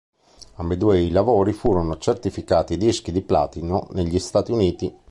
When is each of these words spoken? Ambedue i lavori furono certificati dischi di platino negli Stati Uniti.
Ambedue 0.55 0.99
i 0.99 1.11
lavori 1.11 1.53
furono 1.53 1.95
certificati 1.99 2.75
dischi 2.75 3.11
di 3.11 3.21
platino 3.21 3.87
negli 3.91 4.17
Stati 4.17 4.51
Uniti. 4.51 4.97